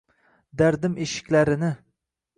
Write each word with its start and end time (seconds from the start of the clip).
Dardim 0.61 0.97
eshiklarini 1.05 1.71